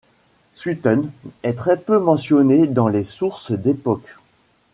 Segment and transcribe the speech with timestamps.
[0.51, 1.11] Swithun
[1.43, 4.15] est très peu mentionné dans les sources d'époque.